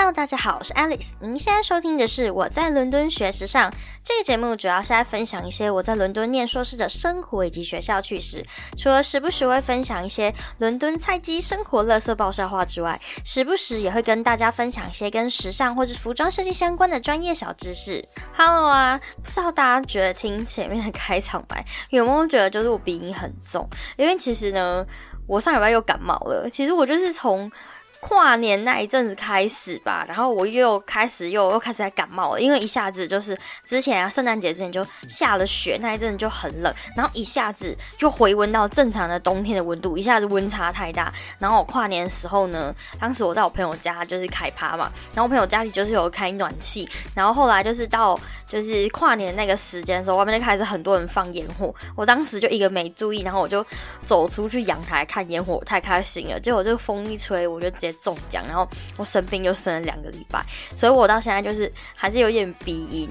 [0.00, 1.12] Hello，大家好，我是 Alice。
[1.20, 3.70] 您现在收听的是我在伦敦学时尚
[4.02, 8.42] 这个节目，主要是在分享一些我在伦敦念硕士的生活以及学校趣事。
[8.78, 18.02] 除了时不时会分享一些伦敦菜鸡生活乐色爆笑话之外，时不时也会跟大家分享一些跟时尚或者服装设计相关的专业小知识。
[18.34, 23.68] Hello 啊，不知道大家觉得听前面的开场白有没有觉得就是我鼻音很重？
[23.98, 24.82] 因为其实呢，
[25.26, 26.48] 我上礼拜又感冒了。
[26.48, 27.52] 其实我就是从
[28.00, 41.12] 跨年那一阵子开始吧，然后我又开始又又开始在感冒了，因为一下子就是之前啊圣诞节之前就下了雪，那一阵就很冷，然后一下子就回温到正常的冬天的温度，一下子温差太大。
[41.38, 53.64] 然后我跨年的时候呢，当时我在我朋友家就是开趴嘛，然后我朋友家里就是有开暖气，然后后来就是到就是跨年那个时间的时候，外面就开始很多人放烟火，我当时就一个没注意，然后我就
[54.06, 57.89] 走出去阳台看烟火，太开心了，结果这个风一吹，我就直接。
[57.92, 60.44] 中奖，然后我生病又生了两个礼拜，
[60.74, 63.08] 所以我到现在就是还是有点鼻音。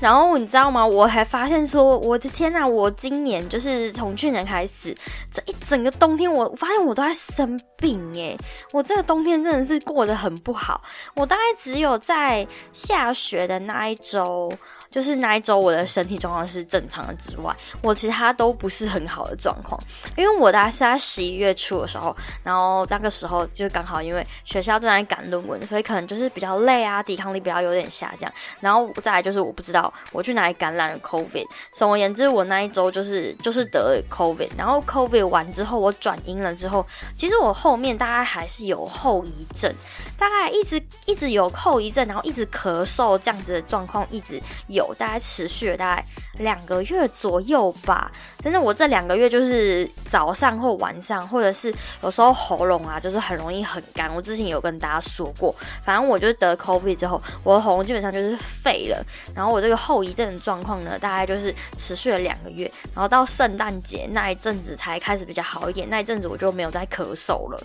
[0.00, 0.84] 然后你知道吗？
[0.84, 4.94] 我还发现说，我的天呐，我今年就是从去年开始，
[5.32, 8.36] 这一整个冬天，我发现我都在生病诶，
[8.72, 10.82] 我这个冬天真的是过得很不好。
[11.14, 14.52] 我大概只有在下雪的那一周。
[14.94, 19.76] 就是那一周我的身体状况是正常的之外，我其他都不是很好的状况。
[20.16, 28.32] 因为我大概是在十一月初的时候，然后那个时候就刚好因为学校正在赶论文，所以可能就是比较累啊，抵抗力比较有点下降。
[28.60, 31.44] 然后再来就是我不知道我去哪里感染了 COVID。
[31.72, 34.50] 总而言之，我那一周就是就是得了 COVID。
[34.56, 36.86] 然后 COVID 完之后，我转阴了之后，
[37.18, 39.74] 其实我后面大概还是有后遗症，
[40.16, 44.83] 大概一直一直有后遗症，然后一直咳嗽这样子的状况一直有。
[44.92, 46.04] 大概持续了大概
[46.40, 54.12] 两个月左右吧，真的，我这两个月就是早上或晚上，或者是有时候喉咙啊，就是很容易很干。
[54.12, 55.54] 我之前有跟大家说过，
[55.84, 59.06] 反正我就是得 COVID 之后，我的喉咙基本上就是废了。
[59.34, 65.88] 然后我这个后遗症的状况呢，大概就是持续了两个月，然后到圣诞节那一阵子才开始比较好一点。
[65.88, 67.62] 那一阵子我就没有再咳嗽了，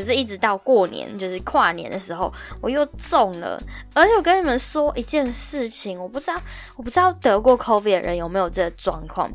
[0.00, 3.62] 可是一直到过年，就是跨年的时候，我又中了。
[3.92, 6.40] 而且我跟你们说一件事情，我不知道。
[6.76, 9.30] 我不知道得过 COVID 的人有没有这个状况。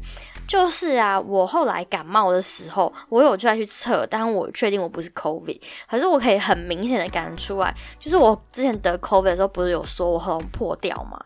[0.48, 11.20] 就是啊，我后来感冒的时候，我有再去测，但我确定我不是 COVID，可是我可以很明显的感觉出来，就是我之前得 COVID 的时候，不是有说我喉咙破掉吗？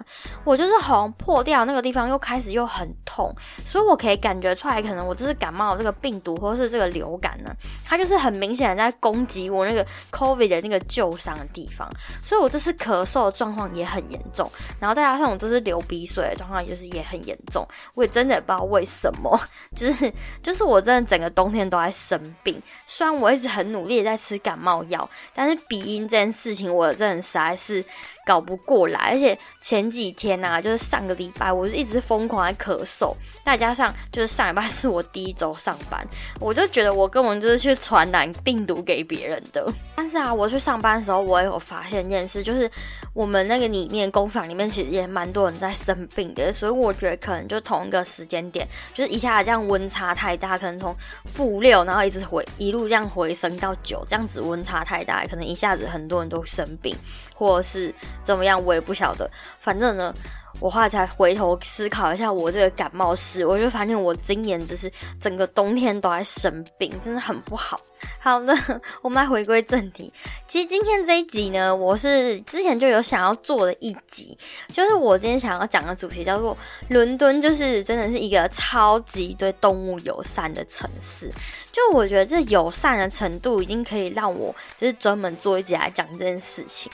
[0.44, 3.34] 我就是喉咙破掉那个地方又开始又很痛，
[3.66, 7.54] 所以我可以感觉出来，可能我这是感冒这个病毒或是这个流感呢，
[7.86, 11.90] 它就是很明显的在攻击我那个 COVID 的那个旧伤的地方，
[12.24, 14.50] 所以我这次咳嗽的状况也很严重，
[14.80, 19.09] 然后再加上我这次流鼻水的状况就是也很严重，我也真的不知道为什么。
[19.12, 19.40] 什么？
[19.76, 22.62] 就是就是我真的整个冬天都在生病。
[22.86, 27.84] 虽然我一直很努力在吃感冒药，但是鼻音这件事情，我真的实在是。
[28.30, 33.12] 搞不过来，而且前几天呐，就是上个礼拜，我是一直疯狂在咳嗽，
[33.44, 36.08] 再加上就是上礼拜是我第一周上班，
[36.40, 39.68] 我就觉得我根本就是去传染病毒给别人的。
[39.96, 42.70] 但是啊，我去上班的时候，我也有发现一件事，就是
[43.14, 50.96] 我们那个里面工厂里面其实也蛮多人在生病的，所以我觉得可能就同一个时间点，就是一下子这样温差太大，可能从
[51.26, 56.96] 负六，然后一直回一路这样回升到九，这样子温差太大，可能一下子很多人都生病，
[57.40, 57.92] 或者是。
[58.22, 59.28] 怎么样，我也不晓得。
[59.60, 60.14] 反正呢，
[60.60, 67.82] 我后来才回头思考一下我这个感冒史，我就发现我今年就是整个冬天都在生病，真的很不好。
[68.20, 68.56] 好的，
[69.02, 70.14] 我们来回归正题。
[70.48, 74.38] 其实今天这一集呢，我是之前就有想要做的一集，
[74.72, 76.56] 就是我今天想要讲的主题叫做
[76.90, 81.32] 伦敦，就是真的是一个超级对动物友善的城市。
[81.72, 86.92] 就我觉得这友善的程度，已经可以让我就是专门做一集来讲这件事情。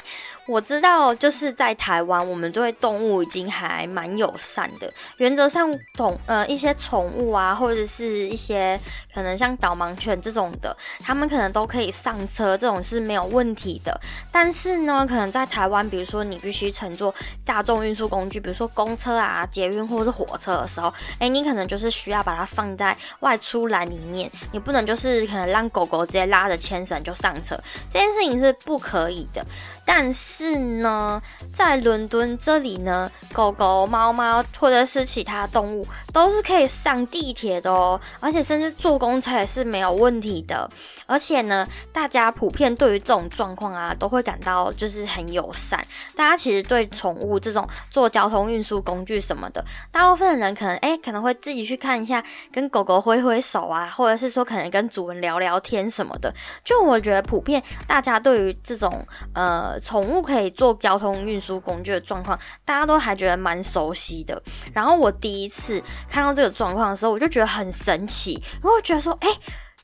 [0.47, 4.91] 我知道，就是在台湾，我们对动物已经还蛮友善的。
[5.17, 8.79] 原则上，宠呃一些宠物啊，或者是一些
[9.13, 10.75] 可能像导盲犬这种的。
[11.03, 13.99] 他们可能都可以上车，这种是没有问题的。
[14.31, 17.13] 但是呢，可能在台湾，比如说你必须乘坐
[17.43, 27.59] 大众运输工具，比如说公车啊、捷运或者是火车的时候，哎，你可能就是需要把它放在外出栏里面，你不能就是可能让狗狗直接拉着牵绳就上车，
[27.91, 29.43] 这件事情是不可以的。
[29.85, 31.21] 但是呢，
[31.53, 40.69] 在伦敦这里呢，狗狗、猫猫或者是其他动物都是可以上地铁的哦，而且甚至坐公车也是没有问题的。
[41.05, 45.79] 而且呢，大家普遍对于这种状况啊，都会感到就是很友善。
[46.15, 56.33] 大家其实对宠物这种做交通运输工具什么的，大部分的人可能哎可能会自己去看一下，跟狗狗挥挥手啊，或者是说可能跟主人聊聊天什么的。
[56.63, 59.74] 就我觉得普遍大家对于这种呃。
[59.79, 64.41] 宠物可以做交通运输工具的状况，大家都还觉得蛮熟悉的。
[64.73, 69.29] 然后我第一次看到这个状况的时候，我就觉得很神奇，我就觉得说，哎。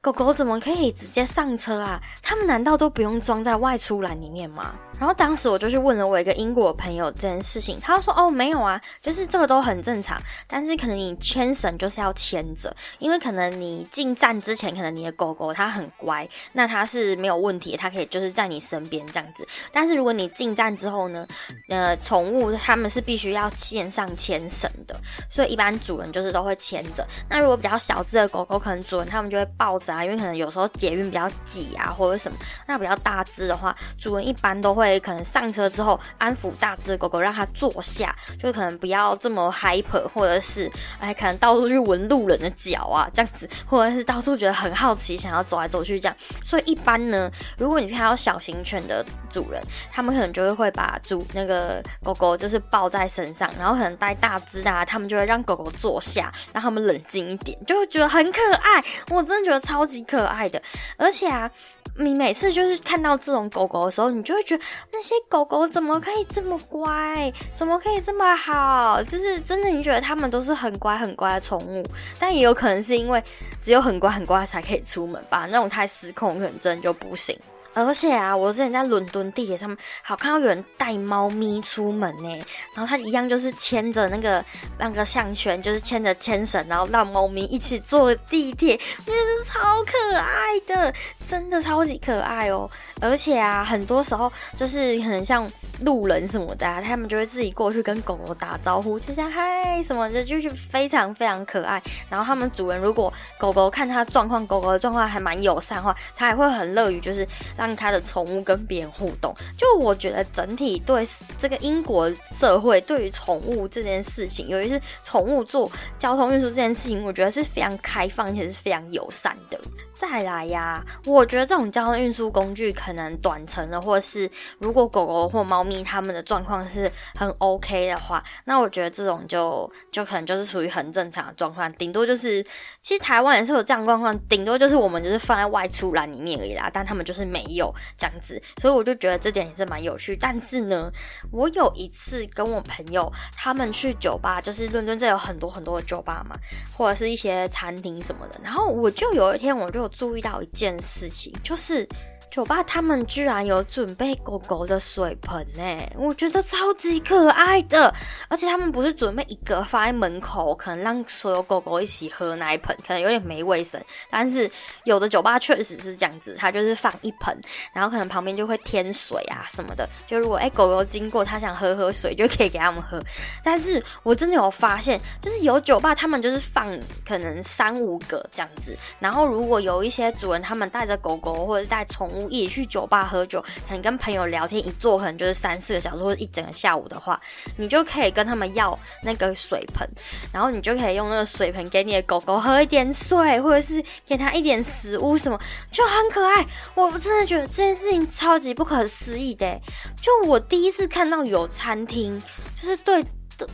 [0.04, 2.02] 狗狗怎么可以直接上车啊？
[2.24, 4.74] 他们难道都不用装在外出栏里面吗？
[5.00, 19.48] 然后当时我就去问了我一个英国朋友这件事情，他说：“哦，没有啊，就是这个都很正常，但是可能你牵绳就是要牵着，因为可能你进站之前，可能你的狗狗它很乖，那它是没有问题，它可以就是在你身边这样子。
[19.72, 21.28] 但是如果你进站之后呢，
[21.70, 25.00] 呃，宠物它们是必须要线上牵绳的，
[25.30, 27.06] 所以一般主人就是都会牵着。
[27.30, 32.38] 那如果比较小只的狗狗，可能主人他们就会抱着啊，因为可能有时候捷运比较挤啊，或者什么。
[32.68, 46.16] 那比较大只的话，主人一般都会。”可能上车之后安抚大只狗狗，让它坐下，就可能不要这么 hyper，或者是哎，可能到处去闻路人的脚啊，这样子，或者是到处觉得很好奇，想要走来走去这样。
[46.44, 49.62] 所以一般呢，如果你看到小型犬的主人，
[49.92, 58.84] 他们可能就会会把主那个狗狗就是抱在身上，然后可能带大只的，他们就会让狗狗坐下，让他们冷静一点，就会觉得很可爱。
[59.10, 60.62] 我真的觉得超超级可爱的，
[60.98, 61.50] 而且啊。
[61.98, 64.64] 你每次就是看到这种狗狗的时候，你就会觉得
[64.94, 69.04] 那些狗狗怎么可以这么乖，怎么可以这么好？
[69.04, 71.86] 就是真的，你觉得它们都是很乖很乖的宠物，
[72.18, 73.22] 但也有可能是因为
[73.62, 75.46] 只有很乖很乖才可以出门吧？
[75.52, 77.38] 那种太失控，可能真的就不行。
[77.74, 82.30] 而且啊，我之前在伦敦地铁上面，好看到有人带猫咪出门呢，
[82.76, 84.44] 然后他一样就是牵着那个
[84.78, 90.94] 那个项圈，就是牵着牵绳，然后让猫咪一起坐地铁，我觉得超可爱的，
[91.30, 92.70] 真的超级可爱哦。
[93.00, 101.82] 而且啊，很多时候就是很像路人什么的啊，他们就会自己过去跟狗狗打招呼，就像嗨什么的，就是非常非常可爱。
[102.10, 107.26] 然后他们主人如果狗狗看它状况，狗狗的状况还蛮友善的话，它还会很乐于就是。
[107.62, 119.60] 让他的宠物跟别人互动，就我觉得整体对这个英国社会对于宠物这件事情，尤其是宠物做交通运输这件事情，我觉得是非常开放，而且是非常友善的。
[120.02, 124.28] 再来呀，我觉得这种交通运输工具可能短程的，或是
[124.58, 132.44] 如果狗狗或猫咪它们的状况是很 OK 的话，那我觉得这种就就可能就是属于很正常的状况，顶多就是
[132.82, 140.16] 其实台湾也是有这样状况，顶多就是我们就是放在外出栏里面而已啦，但他们就是没有这样子，所以我就觉得这点也是蛮有趣。
[140.16, 140.92] 但是呢，
[141.32, 143.08] 我有一次跟我朋友
[143.38, 146.36] 他们去酒吧，就是伦敦这有很多很多的酒吧嘛，
[146.76, 149.91] 或者是一些餐厅什么的，然后我就有一天我就。
[149.92, 151.88] 注意到一件事情，就是。
[152.32, 157.94] 酒吧他们居然有准备狗狗的水盆呢，我觉得超级可爱的。
[158.30, 163.84] 而且他们不是准备一个放在门口，可能让所有狗狗一起喝那一盆，可能有点没卫生。
[164.10, 164.50] 但是
[164.86, 167.38] 有的酒吧确实是这样子，它就是放一盆，
[167.74, 169.86] 然后可能旁边就会添水啊什么的。
[170.08, 172.98] 就如果哎狗狗经过，它想喝喝水，就可以给他们喝。
[173.44, 182.21] 但是我真的有发现，就是有酒吧他们就是放可能三五个这样子，然后如果有一些主人他们带着狗狗或者带宠物。
[182.30, 187.20] 一起去酒吧喝酒，可能跟朋友聊天，一坐可能就是三四个小时或者一整个下午的话，
[187.58, 189.88] 你就可以跟他们要那个水盆，
[190.34, 195.40] 然后你就可以用那个水盆给你的狗狗喝一点水，或者是给它一点食物什么，
[195.72, 196.46] 就很可爱。
[196.76, 199.60] 我真的觉得这件事情超级不可思议的，
[200.02, 202.22] 就我第一次看到有餐厅
[202.56, 203.04] 就是对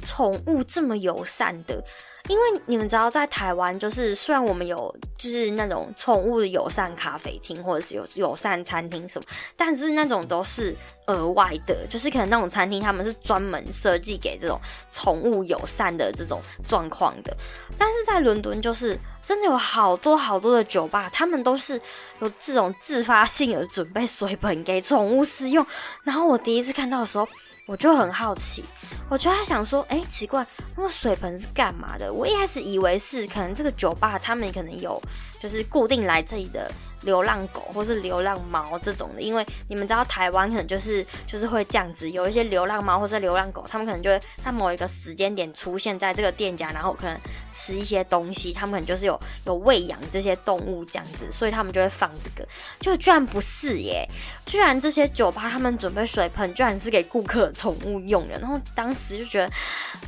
[0.06, 1.84] 宠物这么友善的。
[2.28, 10.76] 因为你们知道，在台湾就是虽然我们有就是那种宠物的友善咖啡厅或者是有友善餐厅什么，但是那种都是
[11.08, 14.60] 额外的，就是可能那种餐厅他们是专门设计给这种
[14.92, 17.36] 宠物友善的这种状况的。
[17.78, 21.80] 但是在伦敦，就是真的有好多好多的酒吧，他们都是
[22.20, 25.66] 有这种自发性的准备水盆给宠物使用。
[26.04, 27.28] 然后我第一次看到的时候。
[27.68, 28.64] 我就很好奇，
[29.10, 30.44] 我就在想说，哎，奇怪，
[30.76, 32.12] 那个水盆是干嘛的？
[32.12, 35.00] 我一开始以为是可能这个酒吧他们可能有，
[35.40, 36.72] 就是固定来这里的。
[37.08, 47.18] 流浪狗或是流浪猫这种的，因为你们知道台湾可能就是就是会这样子，有一些流浪猫或是流浪狗，他们可能就会在某一个时间点出现在这个店家，然后可能
[47.54, 52.46] 吃一些东西，他们可能就是有有喂养这些动物这样子，所以他们就会放这个。
[52.82, 54.06] 就居然不是耶，
[54.46, 58.38] 居然这些酒吧他们准备水盆，居然是给顾客宠物用的。
[58.38, 59.52] 然后当时就觉得，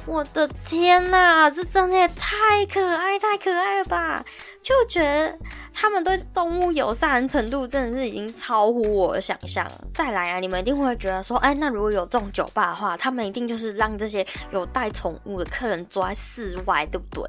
[0.06, 4.26] 我的天呐，这真的也太可爱太可爱了吧！
[4.62, 5.38] 就觉得
[5.74, 9.66] 他们对动物友善程度真的是已经超乎我的想象。
[9.94, 17.24] 再来啊，你们一定会觉得说，哎，那如果有这种酒吧的话，他们一定就是让这些有带宠物的客人坐在室外，对不对？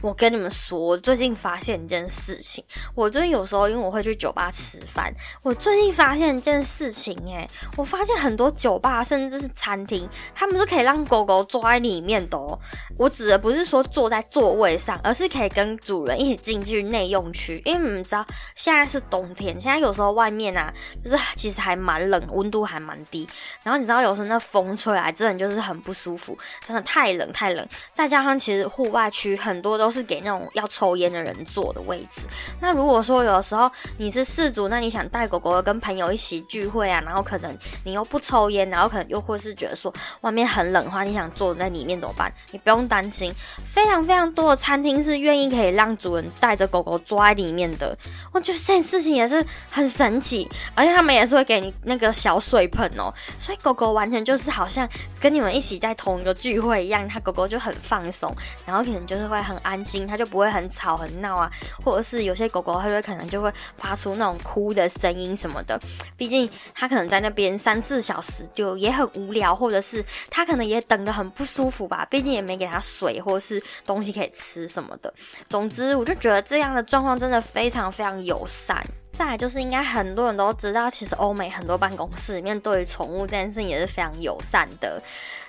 [0.00, 2.64] 我跟你们说，我最近发现一件事情。
[2.94, 5.12] 我最近有时候因为我会去酒吧吃饭，
[5.42, 12.58] 我最近发现一件事情，哎，我发现很多酒吧甚至是餐厅，他们是可以让狗狗坐在里面的哦。
[12.96, 17.60] 我指的不是说坐在座位上，而是可以跟主人一起进去内用区。
[17.64, 20.72] 因为你知道现在是冬天，现在有时候外面啊，
[21.04, 23.28] 就是 其实还蛮冷，温度还蛮低。
[23.62, 27.68] 然后你知道有时候那风吹来，真的就是很不舒服，真的太冷太冷。
[27.94, 32.22] 再加上其实户外区很多都是给那种要抽烟的人坐的位置。
[32.60, 42.32] 那如果说有的时候你是事主，那你想带狗狗跟朋友一起聚会啊，然后可能你又不抽烟，然后可能又或是觉得说外面很冷的话，你想坐在里面怎么办？
[42.50, 43.32] 你不用担心，
[43.64, 47.96] 非常非常多的餐厅是愿意可以让主人带着狗狗坐在里面的。
[48.32, 54.88] 我觉得这件事情也是很神奇，而且他们也是会给你那个小水盆哦，所以狗狗完全就是好像
[55.20, 61.50] 跟你们一起在同一个聚会一样，它狗狗就很放松，然后可能就是会很安心，它就不会很吵很闹啊，
[61.84, 65.80] 或者是有些狗狗它就会可能就会发出那种哭的声音什么的，
[66.16, 75.12] 毕竟它可能在那边三四小时就也很无聊，或者是它可能也等得很不舒服吧，毕竟也没给它水或者是东西可以吃什么的。
[75.48, 78.82] 总之，我就觉得这 这样的状况真的非常非常友善。
[79.16, 85.02] 再来就是，应该很多人都知道，其实欧美很多办公室里面对于宠物这件事情也是非常友善的。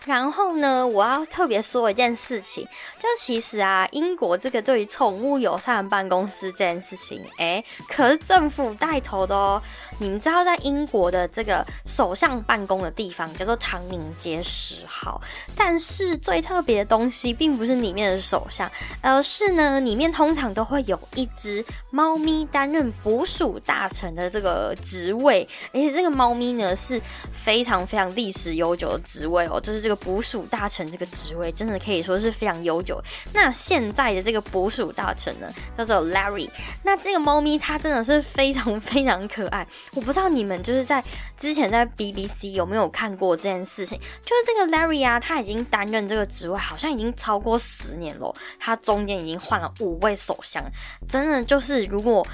[0.06, 2.66] 然后呢，我要特别说一件事情，
[2.98, 9.62] 就其实啊，英国这个对于宠物友善的办公室这件事情，哎，可是政府带头的哦。
[10.00, 15.20] 你们知道，在英国的这个首相办公的地方叫做唐宁街十号，
[15.58, 18.72] 但是最特别的东西并不是里面的首相，
[19.02, 33.02] 而是呢，里面通常都会有一只猫咪担任捕鼠大臣的这个职位，而且这个猫咪呢是非常非常历史悠久的职位哦，就是这个捕鼠大臣这个职位真的可以说是非常悠久。
[33.34, 35.48] 那现在的这个捕鼠大臣呢，
[35.78, 36.50] 叫做 Larry，
[36.84, 39.68] 那这个猫咪它真的是非常非常可爱。
[39.94, 41.04] 我不知道你们就是在
[41.38, 50.64] 之前在 BBC 有没有看过这件事情，就是这个 Larry 啊，他已经担任这个职位，好像已经超过十年了，他中间已经换了五位首相，
[51.08, 52.26] 真的就是如果。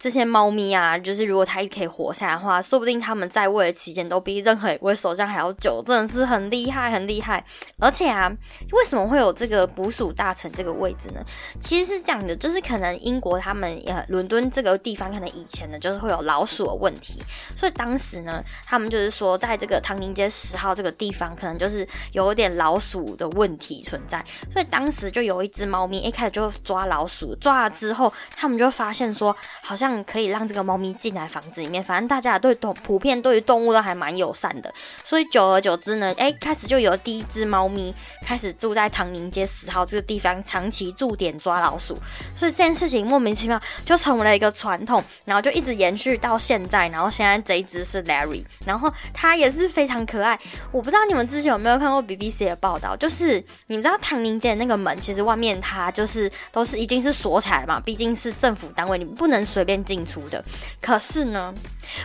[0.00, 7.44] 这些猫咪啊，就是如果它可以活下来的话，说不定它们在位的期间都比任何一位首相还要久，真的是很厉害，很厉害。
[7.78, 8.32] 而且啊，
[8.72, 11.20] 为什么会有这个捕鼠大臣这个位置呢？
[11.60, 17.22] 其实是这样的，就是可能英国他们呃伦敦这个地方，可能以前呢就是会有老鼠的问题，
[17.54, 29.89] 所以当时呢，他们就是说在这个唐宁街十号这个地方，可能就是有点老鼠的问题存在，所以当时就有一只猫咪一开始就抓老鼠，抓了之后，他们就发现说好像。
[30.04, 34.72] 可以让这个猫咪进来房子里面，反正大家对动普遍对于动物都还蛮友善的，
[35.04, 37.92] 所以久而久之呢，哎，开始就有第一只猫咪
[38.24, 41.96] 开始住在唐宁街十号这个地方，长期驻点抓老鼠，
[42.36, 50.38] 所以这件事情莫名其妙就成为了一个传统，然后就一直延续到现在，然后现在这一只是 Larry，然后它也是非常可爱。
[50.70, 59.79] 我不知道你们之前有没有看过 BBC 的报道，就是你们知道唐宁街那个门，其实外面它就是都是已经是锁起来了嘛，毕竟是政府单位，你不能随便。
[59.84, 60.44] 进出的，
[60.80, 61.54] 可是呢，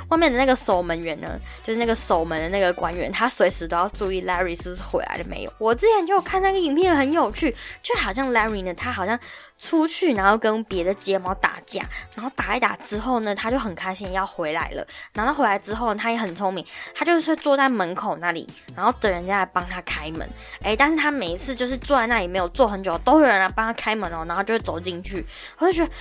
[0.09, 5.53] 外面的那个守门员呢，就是那个守门的那个官员，他随时都要注意 Larry 是不是回来了没有。
[5.57, 9.19] 我之前就看那个影片，很有趣，就好像 Larry 呢，他好像
[9.57, 11.81] 出去，然后跟别的睫毛打架，
[12.15, 14.85] 然后打一打之后呢，他就很开心要回来了。
[15.13, 20.29] 然后回来之后呢，他也很聪明，他就是坐在门口那里，然后等人家来帮他开门。
[20.61, 25.25] 哎，但是他每一次就是坐在那里没有坐很久，都会有人来帮他开门哦，然后就会走进去，
[25.57, 25.91] 我就觉得。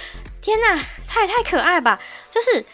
[0.41, 1.99] 天呐，他也太可爱吧！
[2.31, 2.65] 就是。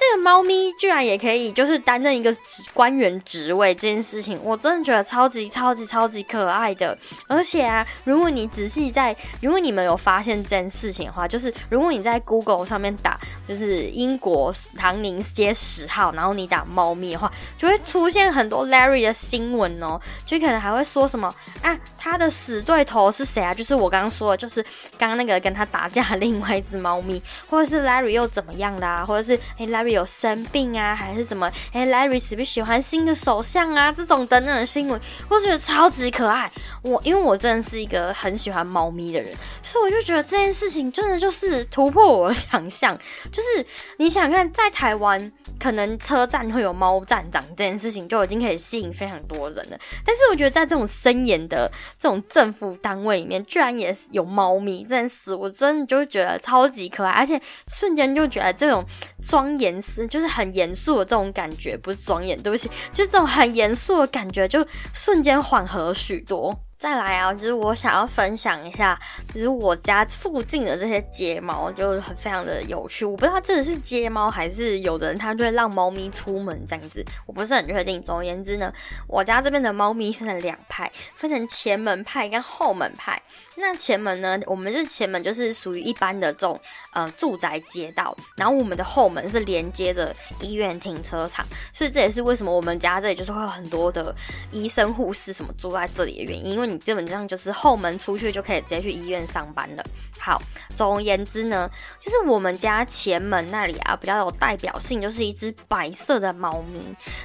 [0.00, 6.96] 这个猫咪居然也可以，就是担任一个职官员职位这件事情，我真的觉得超级超级超级可爱的。
[7.28, 23.52] 而且啊，如果你仔细在，如果你们有发现这件事情的话，就是如果你在 Google 上面打，就是英国唐宁街十号，然后你打猫咪的话，就会出现很多 Larry 的新闻哦，就可能还会说什么啊，他的死对头是谁啊？
[23.52, 24.62] 就是我刚刚说的，就是
[24.96, 29.89] 刚刚那个跟他打架另外一只猫咪，或者是 Larry 又怎么样啦，或者是哎 Larry。
[29.92, 31.50] 有生病啊，还是什么？
[31.72, 33.92] 哎，Larry 喜不喜欢新的首相啊？
[33.92, 36.50] 这种等等的新闻，我觉得超级可爱。
[36.82, 39.30] 我因为我真的是一个很喜欢猫咪的人，
[39.62, 42.98] 所以我就觉得这件事情真的就是突破我的 想象。
[43.30, 43.66] 就是
[43.98, 49.78] 你想看，在台湾可能车站会有猫站长这件事情，就已经可以吸引非常多人了。
[50.04, 58.84] 但是我觉得在这种森严的这种政府单位里面，居然也有猫咪这件事，我真的就觉得超级可爱，而且瞬间就觉得这种
[59.22, 66.54] 庄严就是很严肃的这种感觉，不是庄严，对不起，就这种很严肃的感觉，就瞬间缓和许多。
[66.76, 68.98] 再来啊，就是我想要分享一下，
[69.34, 73.04] 就是我家附近的这些街猫，就很非常的有趣。
[73.04, 78.00] 我不知道这是街猫还是有的人他就会让猫咪出门这样子，我不是很确定。
[78.00, 78.72] 总而言之呢，
[79.06, 83.20] 我家这边的猫咪分成两派，分成前门派跟后门派。
[83.60, 84.38] 那前门呢？
[84.46, 86.58] 我们是前门，就是属于一般的这种
[86.92, 94.14] 呃住宅街道，然后我们的后门是连接着医院停车场，所以这也是为什么我们家这里就是会有很多的
[94.50, 99.84] 医生护士什么住在这里的原因，因为你基本上就是后门出去就可以直接去医院上班了。
[100.18, 100.40] 好，
[100.76, 106.80] 总而言之呢，就是我们家前门那里啊比较有代表性，就是一只白色的猫咪，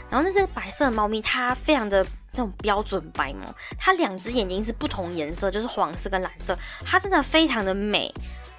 [0.09, 2.05] 然后那只白色的猫咪它非常的。
[2.35, 3.45] 那种标准白猫，
[3.79, 8.13] 它两只眼睛是不同颜色，就是黄色跟蓝色，它真的非常的美，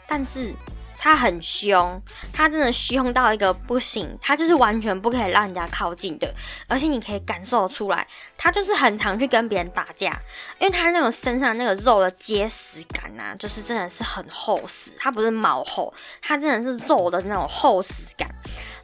[0.09, 0.53] 但是
[0.99, 2.01] 它很凶，
[2.33, 6.35] 它真的凶到一个不行，它就是完全不可以让人家靠近的，
[6.67, 8.07] 而且你可以感受出来，
[8.39, 10.11] 它就是很常去跟别人打架，
[10.59, 15.93] 因为它那种身上那个肉的结实感啊，就是真的是很厚实，它不是毛厚，
[16.23, 18.29] 它真的是肉的那种厚实感，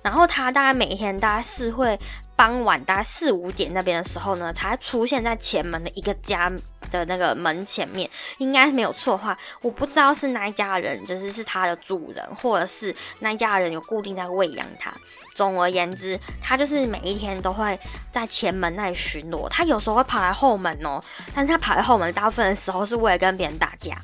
[0.02, 1.98] 然后它大概每天大概是会。
[2.34, 6.50] 傍晚大概四五点那边的时候呢，才出现在前门的一个家
[6.90, 8.08] 的那个门前面，
[8.38, 14.92] 应该是没有错的话，我不知道是那一家人，就是是他的主人，或者是那一家人有固定在喂养它。
[15.34, 17.78] 总而言之，他就是每一天都会
[18.10, 21.02] 在前门那里巡逻，他有时候会跑来后门哦，
[21.34, 23.96] 但是他跑来后门大部分的时候是为了跟别人打架。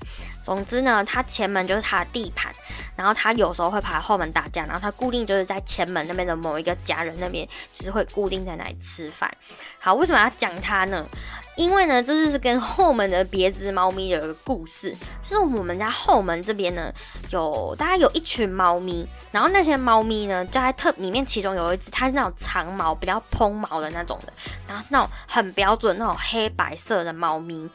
[0.49, 2.51] 总之呢，他前门就是他的地盘，
[2.97, 9.31] 然后他有时候会跑后门打架，然后他固定就是在前门那边的某一个家人那边，就是会固定在那里吃饭。
[9.79, 11.07] 好，为什么要讲它呢？
[11.57, 14.95] 因为呢，这就是跟后门的别只猫咪有一个故事。
[15.21, 16.91] 就是我们家后门这边呢，
[17.31, 24.33] 有大概有一群猫咪，然后那些猫咪呢，就在特里面，其中有一只，它是那种长毛、比较蓬毛的那种的，
[24.69, 27.69] 然后是那种很标准那种黑白色的猫咪。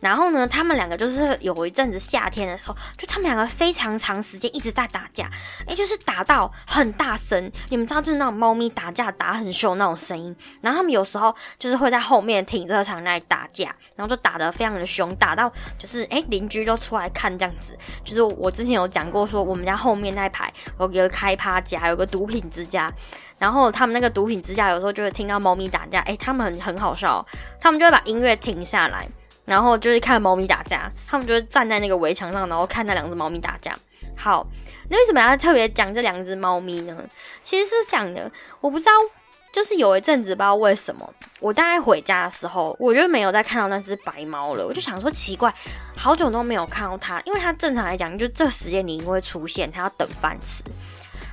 [0.00, 5.30] 然后呢，他们两个就是有一阵子夏天的时候，就他们两个非常长时间一直在打架，
[5.66, 7.50] 哎，就是打到很大声。
[7.68, 10.34] 你们知道，就是那种猫咪打架打很凶那种声音。
[10.60, 13.24] 然后他们有时候就是会在后面停车场那里。
[13.28, 17.76] 打架，然后就打得非常的凶，打到就是哎邻居都出来看这样子。
[18.02, 22.90] 就是我之前有讲过说，我们家后面那一排有一个开趴家，有个毒品之家。
[23.38, 27.24] 然后他们那个毒品之家有时候就会听到猫咪打架，哎，他们很很好笑，
[27.60, 29.06] 他们就会把音乐停下来，
[29.44, 30.90] 然后就是看猫咪打架。
[31.06, 33.76] 他们就会站在那个围墙上，然后看那两只猫咪打架。
[34.16, 34.46] 好，
[34.88, 36.96] 那为什么要特别讲这两只猫咪呢？
[37.42, 38.92] 其实是想的，我不知道。
[39.58, 44.64] 就是有一阵子，不知道为什么，我大概回家的时候，我就没有再看到那只白猫了。
[44.64, 45.52] 我就想说奇怪，
[45.96, 50.62] 好久都没有看到它，因为它正常来讲，就这时间你会出现，它要等饭吃。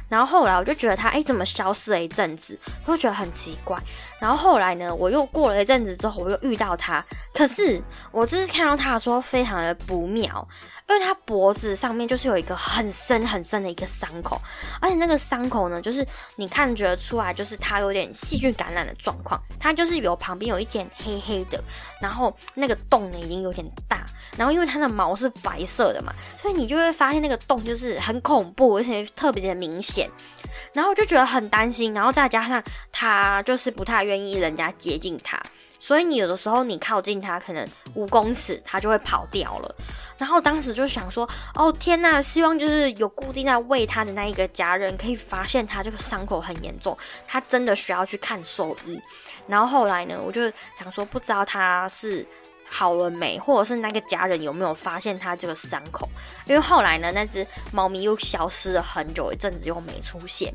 [0.10, 2.60] 然后后来我就觉得它，哎，怎么消失了一阵子？
[2.88, 3.78] 我就觉得很奇怪。
[4.26, 7.80] 然后后来呢，我又过了一阵子之后，我又遇到它，可是
[8.12, 10.48] 我这次看到它的时候，非常的不妙。
[10.88, 14.40] 因为它脖子上面就是有一个很深很深的一个伤口，
[14.80, 16.06] 而且那个伤口呢，就是
[16.38, 19.40] 你看觉得出来，就是它有点细菌感染的状况。
[19.60, 21.64] 它就是有旁边有一点黑黑的，
[22.02, 24.06] 然后那个洞呢已经有点大，
[24.38, 30.10] 然后因为它的毛是白色的嘛，所以你就会发现那个洞就是很恐怖，而且特别的明显。
[30.74, 35.42] 然后我就觉得很担心，然后再加上他就是不太愿意人家接近他。
[35.80, 39.76] 所以你有的时候你靠近他，可能五公尺，他就会跑掉了。
[40.18, 49.00] 然后当时就想说，哦天呐，希望就是有固定在喂他的那一个家人可以发现他这个伤口很严重，他真的需要去看兽医。
[49.48, 50.42] 然后后来呢，我就
[50.80, 52.26] 想说，不知道他是。
[52.68, 53.40] 好了没？
[53.40, 56.10] 或者是那个家人有没有发现他这个伤口？
[56.46, 60.54] 因为后来呢，那只猫咪又消失了很久一阵子，又没出现。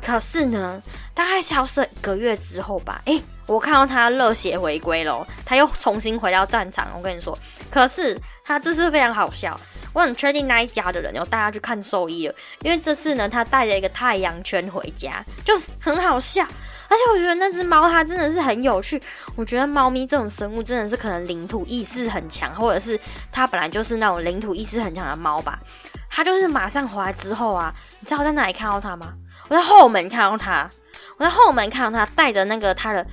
[0.00, 0.80] 可是呢，
[1.14, 6.88] 大概消失了一个月之后吧，诶，我看到它热血回归了，它又重新回到战场。
[6.96, 7.36] 我跟你说，
[7.70, 9.58] 可是它这次非常好笑，
[9.92, 16.46] 我很确定那一家的人要带它去看兽医了，因为这次呢，它带着一个太阳圈回家，就是很好笑。
[16.88, 19.00] 而且我觉得那只猫它真的是很有趣。
[19.36, 22.98] 我觉得猫咪这种生物真的是可能领土意识很强，或者是
[23.30, 25.58] 它本来就是那种领土意识很强的猫吧。
[26.10, 29.12] 它就是马上回来之后啊，你知道我在哪里看到它吗？
[29.48, 30.68] 我在后门看到它，
[31.18, 33.06] 我在后门看到它带着那个它的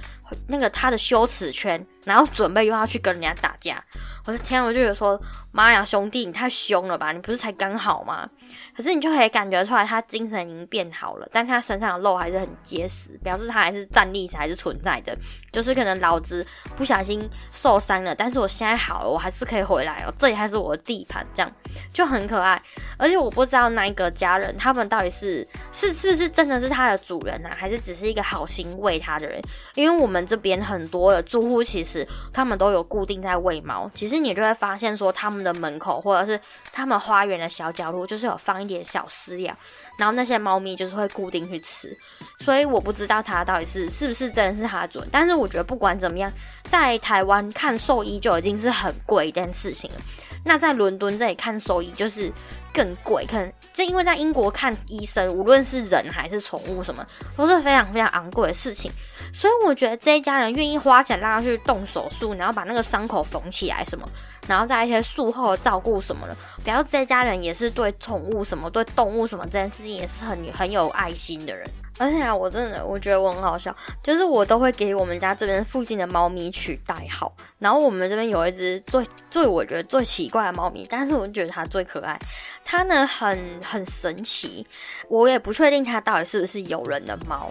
[0.48, 3.84] 那个它的羞耻圈，然后准备又要去跟人家打架。
[4.26, 7.12] 我的天，我就觉得说，妈呀，兄弟，你太凶了吧？
[7.12, 8.28] 你不是才刚好吗？
[8.76, 15.16] 可是你就可以感觉出来，他精神已经变好了，但他身上的肉还是很结实，表示他还是战力还是存在的。
[15.52, 20.14] 就是可能老子不小心受伤了，但是我现在好了，我还是可以回来了。
[20.18, 21.52] 这里还是我的地盘，这样
[21.94, 22.60] 就很可爱。
[22.98, 29.40] 而且我不知道那一个家人，他们到底是是是不是真的是他的主人啊，还是只是一个好心喂他的人？
[29.76, 31.95] 因为我们这边很多的住户其实
[32.34, 36.38] 他们都有固定在喂猫，其实你就会发现说他们的门口或者是
[36.74, 39.56] 他们花园的小角落，就是有放一点小饲料，
[39.98, 41.98] 然后那些猫咪就是会固定去吃。
[42.40, 45.46] 所以我不知道它到底是是不是真的是它的主人，但是我。
[45.46, 49.98] 我觉得不管怎么样，在台湾看兽医就已经是很贵一件事情了。
[50.44, 52.32] 那在伦敦这里看兽医就是
[52.76, 57.06] 更贵，可能就因为在英国看医生，无论是人还是宠物，什么
[57.38, 58.92] 都是非常非常昂贵的事情。
[59.34, 64.06] 所以我觉得这一家人愿意花钱让他去动手术，然后把那个伤口缝起来什么，
[64.46, 66.36] 然后在一些术后照顾什么的，
[66.66, 71.66] 表示这一家人也是对宠物什么、对动物什么这件事情也是很很有爱心的人。
[71.98, 77.34] 而且啊，我真的我觉得我很好笑，就是我都会给我们家这边附近的猫咪取代号。
[77.58, 82.20] 然后我们这边有一只最最我觉得最奇怪的猫咪，但是我觉得它最可爱。
[82.64, 84.68] 它呢很很神奇，
[85.08, 87.50] 我也不确定它到底是不是有人的猫，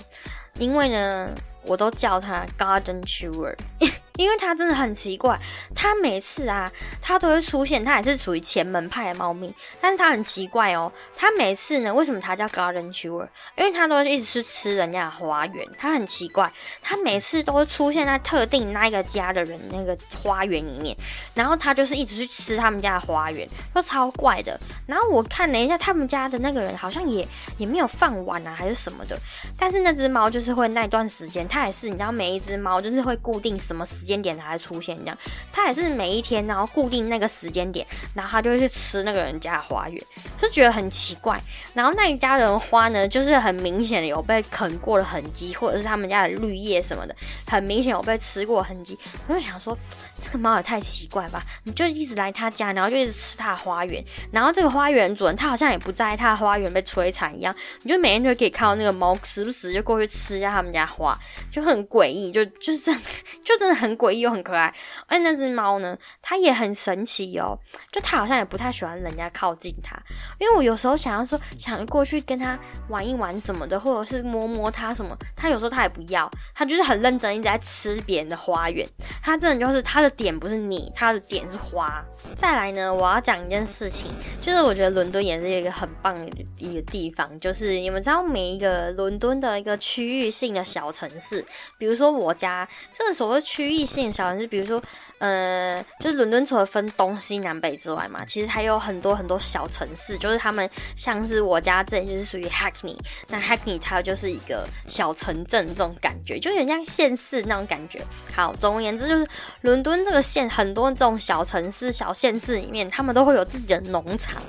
[0.58, 1.30] 因为呢
[1.64, 3.54] 我都叫它 Garden Chewer。
[4.16, 5.36] 因为它真的很奇怪，
[5.74, 13.26] 它每次啊，它都会出现，它也是属于前门派的猫咪，但是它很奇怪哦，它每次呢，为什么它叫 garden chewer？
[13.56, 20.96] 因为它都一直去吃人家的花园，它很奇怪，它每次都会出现在特定那一个家的人那个花园里面，
[21.34, 24.58] 然后它就是一直去吃他们家的花园，就超怪的。
[24.86, 27.26] 然后我看了一下他们家的那个人，好像也
[27.58, 29.18] 也没有放碗啊，还是什么的，
[29.58, 33.84] 但是那只猫就是会那段时间，它也是，你知道，每一只猫就是会固定什么。
[34.04, 35.18] 间点才会出现这样，
[35.50, 40.00] 他也是每一天，然后固定那个时间点，然后他就会去吃那个人家的花园，
[40.38, 41.40] 就觉得很奇怪。
[41.72, 48.98] 然后那一家人花呢，就是很明显的有被啃过的痕迹，或者是他们家的绿叶什么的，很明显有被吃过的痕迹。
[49.26, 49.76] 我就想说。
[50.22, 51.42] 这个猫也太奇怪吧！
[51.64, 61.18] 你就一直来他家，然后就一直吃他的花园，然后这个花园主人他好像也不在意他的花园被摧残一样，你就每天就可以看到那个猫时不时就过去吃一下他们家花，
[61.50, 62.98] 就很诡异，就就是真
[63.44, 64.72] 就真的很诡异又很可爱。
[65.06, 67.58] 而且那只猫呢，它也很神奇哦，
[67.92, 69.94] 就它好像也不太喜欢人家靠近它，
[70.38, 78.88] 因为我有时候想要说想过去跟它玩一玩什么的，或者是摸摸它什么，它有时候它也不要，它就是很认真一直在吃别人的花园，
[79.22, 80.14] 它真的就是它的。
[80.14, 82.02] 点不是你，它的点是花。
[82.36, 91.44] 再来呢，我要讲一件事情，就是我觉得伦敦也是一个很棒的一个地方，就是你们知道每一个伦敦的一个区域性的小城市，
[91.78, 94.80] 比如说我家这个所谓区域性小城市，比如说。
[95.24, 102.94] 呃，就是伦敦除了分东西南北之外嘛，其实还有很多很多小城市，就是他们像是我家这里就是属于 Hackney，
[103.28, 108.02] 那 Hackney 它就是一个小城镇这种感觉，就有点像县市那种感觉。
[108.34, 109.26] 好，总而言之就是
[109.62, 114.42] 伦敦这个县很多这种小城市、小县市里面，他们都会有自己的农场。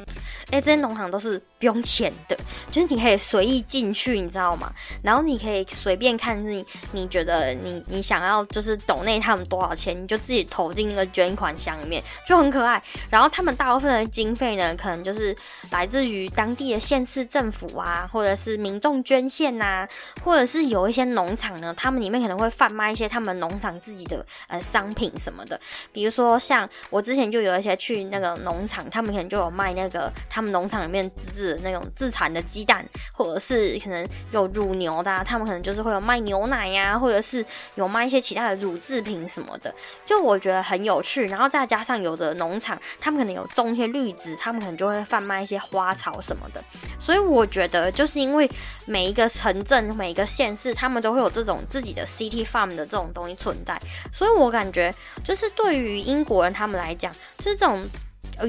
[0.51, 2.37] 哎，这些农场都是不用钱的，
[2.69, 4.71] 就是你可以随意进去，你知道吗？
[5.01, 12.81] 然后你可以随便看你你觉得你你想要就是抖内他们多少钱，你就自己投进那个捐款箱里面，就很可爱。
[13.09, 15.35] 然后他们大部分的经费呢，可能就是
[15.71, 19.87] 来自于当地的县市政府啊，或者是民众捐献呐，
[20.23, 25.59] 或者是有一些农场呢，他们里面可能会贩卖一些他们农场自己的呃商品什么的，
[25.91, 30.11] 比如说像我之前就有一些去那个农场，他们可能就有卖那个。
[30.29, 39.73] 他们农场里面自制的那种自产的鸡蛋，或者是可能有乳牛的，他们可能就是会有卖牛奶呀，或者是有卖一些其他的乳制品什么的，
[40.05, 41.25] 就我觉得很有趣。
[41.25, 46.63] 然后再加上有的农场，他们可能有种一些绿植，他们可能就会贩卖一些花草什么的。
[46.99, 48.49] 所以我觉得，就是因为
[48.85, 53.79] 每一个城镇、每一个县市，他们都会有这种自己的 city farm 的这种东西存在，
[54.13, 57.83] 所以我感觉就是对于英国人他们来讲，就是这种。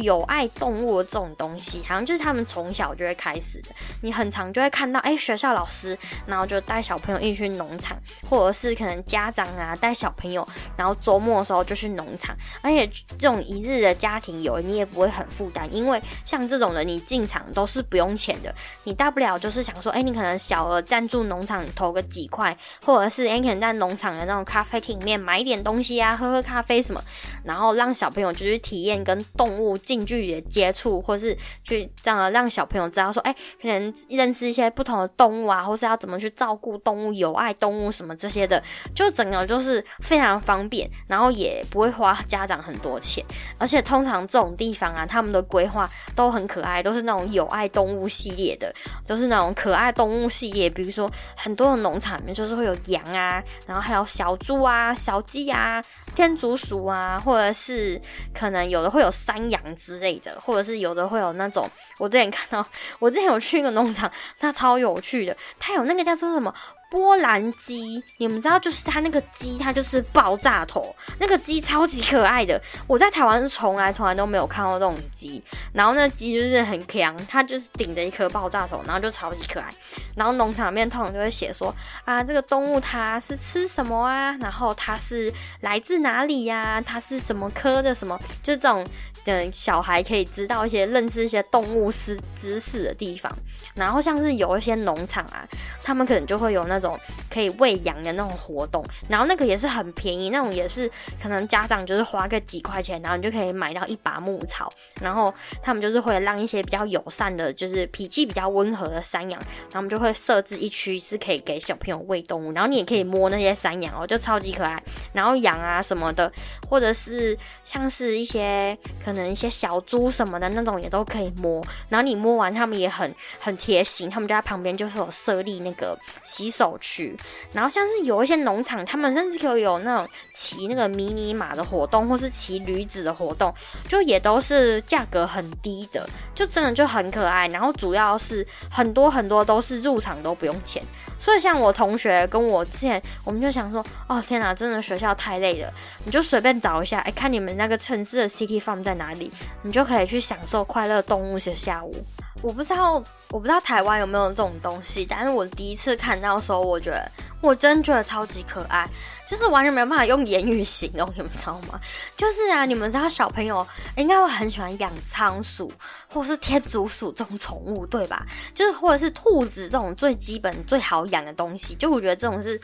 [0.00, 3.70] 有爱动物这种东西，好像就是他们从小就会开始的。
[4.02, 5.96] 你很常就会看到，哎，学校老师，
[6.26, 7.96] 然后就带小朋友一起去农场，
[8.28, 10.46] 或者是可能家长啊带小朋友，
[10.76, 12.36] 然后周末的时候就去农场。
[12.62, 12.86] 而且
[13.18, 18.54] 这种一日的家庭游，你也不会很负担，因为像这种的，你进场都是不用钱的。
[18.84, 27.02] 你大不了就是想说，哎，你可能小额赞助农场投个几块，或者是哎，可能在农场的那种咖啡厅里面买一点东西啊，喝喝咖啡什么，
[27.44, 29.75] 然后让小朋友就是体验跟动物。
[29.78, 38.62] 近距离的接触，或是去这样让小朋友知道说，哎，可能认识一些不同的动物啊，或是要怎么去照顾动物、友爱动物什么这些的，
[38.94, 43.24] 就整个就是非常方便，然后也不会花家长很多钱，
[43.58, 48.74] 而且通常这种地方啊，他们的规划都很可爱，都是那种友爱动物系列的，
[49.06, 55.82] 都是那种可爱动物系列，比如说很多的农场里面就是会有羊啊，然后还有小猪啊、小鸡啊、
[56.14, 58.00] 天竺鼠啊，或者是
[58.34, 62.66] 可能有的会有山羊之类的，或者是有的会有那种，我之前看到，
[62.98, 66.54] 我之前有去一个农场，它超有趣的，它有那个叫做什么？
[66.90, 72.60] 波兰鸡，你们知道，就是它那个鸡，它就是爆炸头，那个鸡超级可爱的。
[72.86, 79.72] 我在台湾是从来从来都没有看过这种鸡，然后那鸡就是很强，它就是顶着一颗爆炸头，然后就超级可爱。
[80.14, 88.86] 然后农场里面通常就会写说啊，这个动物它是吃什么啊，然后它是来自哪里呀，它是什么科的什么，就这种
[89.24, 93.30] 嗯小孩可以知道一些认识一些动物知知识的地方。
[93.74, 95.46] 然后像是有一些农场啊，
[95.82, 96.98] 他们可能就会有那那种
[97.30, 114.82] 可以喂羊的那种活动，然后那个也是很便宜，那种也是可能家长就是花个几块钱，然后你就可以买到一把牧草，然后他们就是会让一些比较友善的，就是脾气比较温和的山羊，他们就会设置一区是可以给小朋友喂动物，然后你也可以摸那些山羊哦，就超级可爱。
[115.12, 116.30] 然后羊啊什么的，
[116.68, 123.56] 或者是像是一些可能一些小猪什么的那种也都可以摸，然后你摸完他们也很很。
[123.56, 127.14] 贴心，他们就在旁边，就是有设立那个洗手区。
[127.52, 133.52] 然后像是有一些农场，他们甚至可以有那种骑那个迷你马的活动，或是骑驴子的活动，
[133.86, 137.46] 就也都是价格很低的，就真的就很可爱。
[137.48, 140.82] 然后主要是很多很多都是入场都不用钱，
[141.18, 145.72] 所以像我同学跟我之前，我们就想说，哦天哪，真的学校太累了，
[146.04, 149.30] 你就随便找一下，哎，看你们那个城市的 City Farm 在哪里，
[149.62, 151.94] 你就可以去享受快乐动物的下午。
[152.42, 157.10] 我不知道，我不知道台湾有没有这种东西，但是我第一次看到的时候，我觉得
[157.46, 158.88] 我真觉得超级可爱。
[159.28, 161.80] 就是完全没有办法用言语形容，你们知道吗？
[162.16, 165.68] 就是啊，你们知道小朋友应该会很喜欢养仓鼠
[166.06, 168.24] 或是天竺鼠这种宠物，对吧？
[168.54, 172.60] 就是或者是兔子这种最基本最好养的东西，就我觉得这种是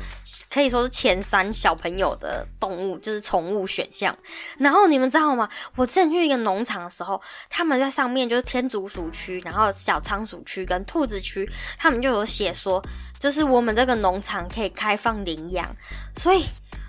[0.49, 4.17] 可以说是前三小朋友的动物，就是宠物选项。
[4.57, 5.49] 然后你们知道吗？
[5.75, 12.81] 我之前去一个农场的时候，他们在上面就是天竺鼠区，然后小仓鼠区跟兔子区，他们就有写说。
[13.23, 15.77] 就是我们这个农场可以开放领养，
[16.17, 16.45] 所以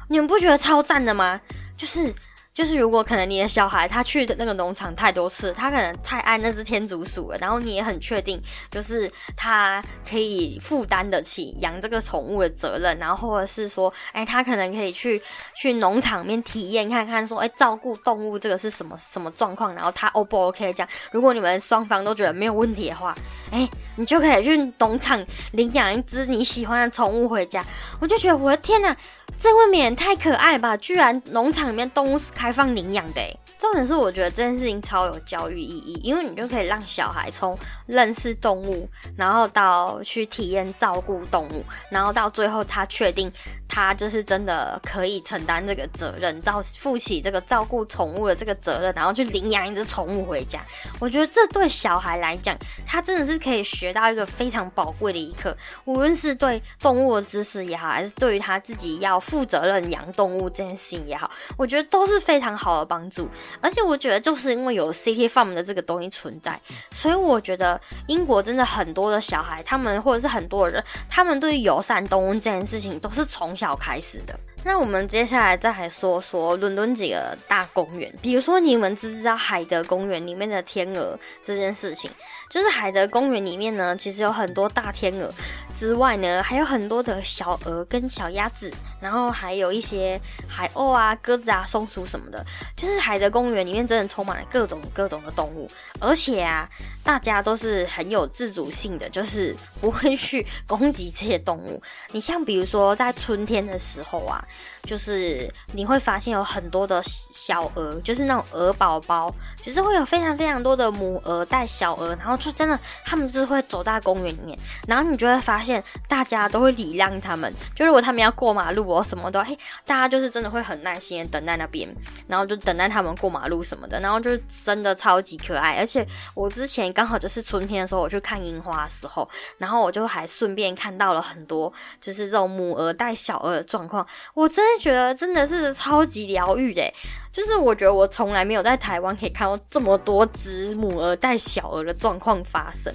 [0.07, 1.39] 你们不觉得超赞的吗？
[1.77, 2.11] 就是。
[2.53, 8.39] 就是如果可能你的小孩他去的那个农场太多次，他可能太爱那只天竺鼠了，然后你也很确定，
[8.69, 15.19] 就是他可以负担得起养这个宠物的责任，然后或者是说，哎，他可能可以去
[15.55, 20.89] 去农场面体验看看，说，哎，照顾动物这个是什么什么状况，然后他 O 不 OK 这样？
[21.11, 23.15] 如果你们双方都觉得没有问题的话，
[23.51, 25.19] 哎，你就可以去农场
[25.53, 27.65] 领养一只你喜欢的宠物回家。
[27.99, 28.95] 我就觉得我的天呐！
[29.39, 30.77] 这未免太可爱了吧！
[30.77, 33.21] 居然农场里面动物是开放领养的，
[33.59, 43.29] 重点是我觉得这件事情超有教育意义，因为你就可以让小孩从认识动物，然后到去体验照顾动物，然后到最后他确定
[43.73, 50.61] 他就是真的可以承担这个责任，照负起这个照顾宠物的这个责任，然后去领养一只宠物回家。
[50.99, 52.55] 我觉得这对小孩来讲，
[52.85, 59.19] 他真的是可以学到一个非常宝贵的一课，无论是对动物的知识也好，还是对于他自己要。
[59.23, 63.29] 负责任养动物这件事情也好，我觉得都是非常好的帮助。
[63.61, 66.59] 而且我觉得就是因为有 City Farm 的这个东西存在，
[66.91, 74.33] 所以我觉得英国真的很多的小孩，他们或者是很多人，他们对友善动物这件事情都是从小开始的。
[74.65, 82.09] 那我们接下来再来说说伦敦几个大公园，比如说你们知不知道海德公园里面的天鹅这件事情？
[82.49, 85.29] 就是海德公园里面呢，其实有很多大天鹅
[85.75, 88.71] 之外呢，还有很多的小鹅跟小鸭子，
[89.03, 92.43] 然后还有一些海鸥啊、鸽子啊、松鼠什么的。
[92.75, 96.67] 就是海德公园里面真的充满了各种各种的动物，而且啊，
[97.03, 101.81] 大家都是很有自主性的，就是不会去攻击这些动物。
[102.11, 104.43] 你像比如说在春天的时候啊。
[104.83, 121.89] 就是你会发现有很多的小鹅，就是那种鹅宝宝，就是会有非常非常多的母鹅带小鹅，然后就真的他们就是会走在公园里面，然后你就会发现大家都会礼让他们，就如果他们要过马路我什么的，嘿，大家就是真的会很耐心的等在那边，
[122.27, 125.77] 然后就等待他们过马路什么的，然后就真的超级可爱。
[125.77, 129.27] 而且我之前刚好就是春天的时候我去看樱花的时候，
[129.57, 134.43] 然后我就还顺便看到了很多就是这种母鹅带小鹅的状况，我。
[134.43, 136.83] 我真的觉得真的是超级疗愈的，
[137.31, 142.93] 就是我觉得我从来没有在台湾可以看到这么多只母鹅带小鹅的状况发生。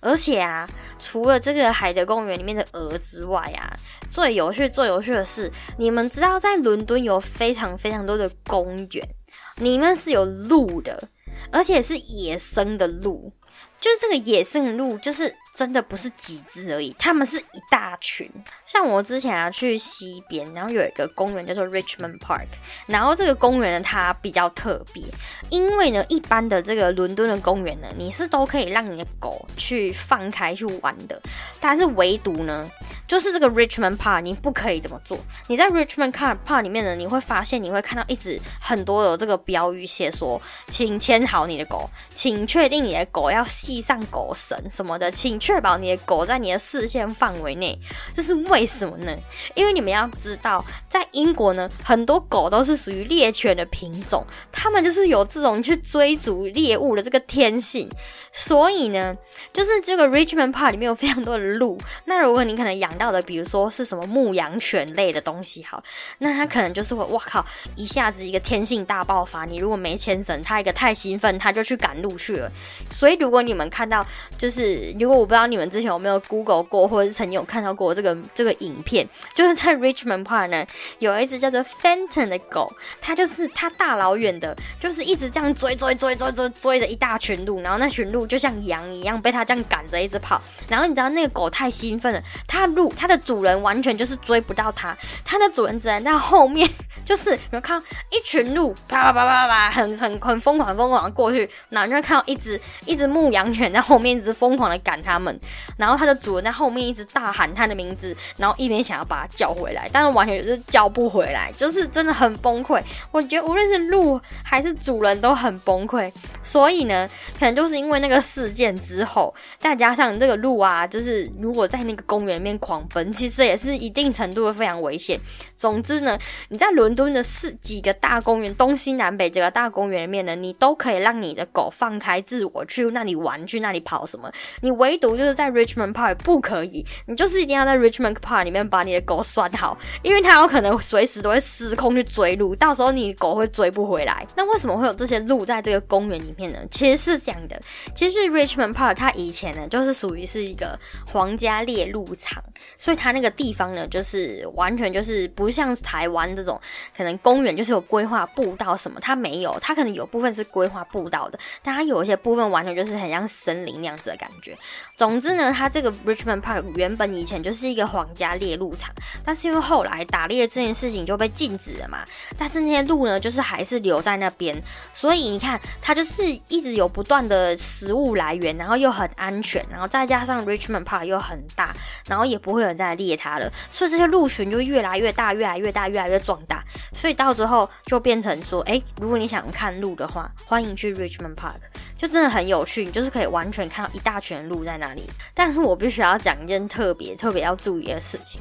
[0.00, 3.72] 而且啊，除了这个海德公园里面的鹅之外啊，
[4.10, 9.08] 最有趣、最有趣的是，你们知道在伦敦有非常非常多的公园，
[9.56, 11.08] 里面是有鹿的，
[11.50, 13.32] 而且是野生的鹿，
[13.80, 15.34] 就是这个野生鹿，就是。
[15.58, 18.30] 真的不是几只而已，他们是一大群。
[18.64, 22.46] 像我之前啊去西边，然后有一个公园叫做 Richmond Park，
[22.86, 25.02] 然后这个公园呢它比较特别，
[25.50, 31.20] 因为呢一般的这个伦敦的公园呢，你是都可以让你的狗去放开去玩的，
[31.58, 32.70] 但是唯独呢
[33.08, 35.18] 就是这个 Richmond Park 你不可以这么做。
[35.48, 45.36] 你在 Richmond Park 里面呢，你会发现你会看到一直很多有这个标语写说，请牵好你的狗，请确定你的狗要系上狗绳什么的，请。
[45.48, 47.78] 确保你的狗在你的视线范围内，
[48.12, 49.16] 这是为什么呢？
[49.54, 57.88] 因为你们要知道，在英国呢，很多狗都是属于猎犬的品种，它们就是有这种去追逐猎物的这个天性。
[58.30, 59.16] 所以呢，
[59.50, 61.80] 就是这个 Richmond Park 里面有非常多的鹿。
[62.04, 65.82] 那如果你可能养到的，比如说是什么牧羊犬类的东西，好，
[66.18, 69.46] 那它可能就是会，哇靠，一下子一个天性大爆发。
[69.46, 72.52] 你如果没牵绳，它一个太兴奋，它就去赶路去了。
[72.90, 74.06] 所以如果你们看到，
[74.36, 75.46] 就是如果我不知道。
[75.46, 79.06] 你们之前有没有 Google 过，或者是曾经有看到过这个这个影片？
[79.34, 80.66] 就是在 Richmond Park 呢，
[80.98, 90.40] 有一只叫做 Fenton 的狗，它就是它大老远的，就是一直这样追追追追追追着一大群鹿，然后那群鹿就像羊一样被它这样赶着一直跑。
[90.68, 96.68] 然后你知道那个狗太兴奋了，它鹿它的主人完全就是追不到它，它的主人只能在后面，
[97.04, 105.40] 就是有看到一群鹿啪啪啪啪啪很很很疯狂疯狂过去，然后就会看到一只一只牧羊犬在后面一直疯狂的赶它他们。
[105.76, 112.80] 然后它的主人在后面一直大喊它的名字，然后一边想要把它叫回来，但是完全就是叫不回来，就是真的很崩溃。
[113.10, 116.10] 我觉得无论是鹿还是主人都很崩溃。
[116.44, 125.20] 所以呢，可能就是因为那个事件之后，再加上这个鹿啊，就是如果在那个公园里面狂奔，其实也是一定程度的非常危险。
[125.56, 134.30] 总之呢，你在伦敦的四几个大公园，东西南北几个大公园里面呢，你都可以让你的狗放开自我去那里玩，去那里跑什么。
[134.60, 144.24] 你唯独就是在 Richmond Park 不可以，你就是一定要在 Richmond Park 里面把你的狗拴好，因为它有可能随时都会失控去追鹿，到时候你狗会追不回来。
[144.36, 146.58] 那为什么会有这些鹿在这个公园里面呢？
[146.70, 147.60] 其实是这样的，
[147.96, 152.40] 其实 Richmond Park 它以前呢就是属于是一个皇家猎鹿场，
[152.76, 155.48] 所以它那个地方呢就是完全就是不。
[155.48, 156.60] 不像台湾这种，
[156.94, 164.54] 可能公园就是有规划步道什么，它没有，它可能有部分是规划步道的，但它有一些部分完全就是很像森林那样子的感觉。
[164.98, 168.92] 总之呢，它这个 Richmond Park 原本以前就是一个皇家猎鹿场，
[169.24, 172.04] 但是因为后来打猎这件事情就被禁止了嘛，
[172.36, 174.60] 但是那些鹿呢，就是还是留在那边，
[174.92, 181.72] 所以你看，它就是一直有不断的食物来源，然后又很安全，然后再加上 Richmond Park 又很大，
[182.08, 185.28] 然后也不会有人再来猎它了，所以这些鹿群就越来越大。
[185.38, 191.60] 越来越大，越来越壮大，所以到之后就变成说，哎，如果你想看鹿的话，欢迎去 Richmond Park，
[191.96, 195.02] 就真的很有趣，你就是可以完全看到一大群鹿在那哪里。
[195.34, 198.40] 但是我必须要讲一件特别特别要注意的事情。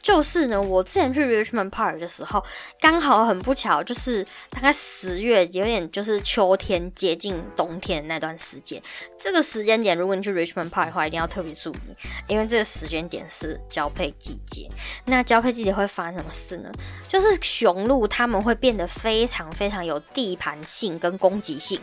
[0.00, 2.42] 就是呢，我之前去 Richmond Park 的时候，
[2.80, 8.80] 刚好很不巧，就是大概十月，有点就是秋天接近冬天的那段时间。
[9.18, 11.96] 这个时间点，如果你去 Richmond Park 的话，一定要特别注意，
[12.28, 14.70] 因为这个时间点是交配季节。
[15.04, 16.70] 那交配季节会发生什么事呢？
[17.08, 21.78] 就是雄鹿它们会变得非常非常有地盘性跟攻击性。